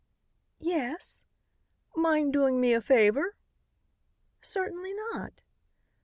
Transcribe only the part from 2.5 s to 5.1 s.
me a favor?" "Certainly